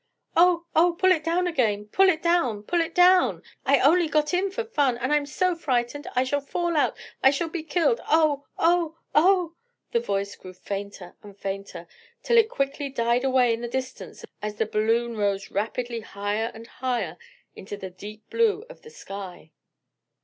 "Oh! 0.35 0.65
oh! 0.75 0.93
pull 0.99 1.11
it 1.11 1.23
down 1.23 1.45
again! 1.45 1.85
pull 1.85 2.09
it 2.09 2.23
down! 2.23 2.63
pull 2.63 2.81
it 2.81 2.95
down! 2.95 3.43
I 3.67 3.79
only 3.79 4.07
got 4.09 4.33
in 4.33 4.49
for 4.49 4.63
fun, 4.63 4.97
and 4.97 5.13
I'm 5.13 5.27
so 5.27 5.55
frightened! 5.55 6.07
I 6.15 6.23
shall 6.23 6.41
fall 6.41 6.75
out! 6.75 6.97
I 7.21 7.29
shall 7.29 7.49
be 7.49 7.61
killed! 7.61 8.01
oh! 8.07 8.47
oh! 8.57 8.97
oh!" 9.13 9.53
The 9.91 9.99
voice 9.99 10.35
grew 10.35 10.53
fainter 10.55 11.15
and 11.21 11.37
fainter, 11.37 11.87
till 12.23 12.39
it 12.39 12.49
quickly 12.49 12.89
died 12.89 13.23
away 13.23 13.53
in 13.53 13.61
the 13.61 13.67
distance 13.67 14.25
as 14.41 14.55
the 14.55 14.65
balloon 14.65 15.17
rose 15.17 15.51
rapidly 15.51 15.99
higher 15.99 16.49
and 16.51 16.65
higher 16.65 17.15
into 17.55 17.77
the 17.77 17.91
deep 17.91 18.27
blue 18.31 18.65
of 18.71 18.81
the 18.81 18.89
sky. 18.89 19.51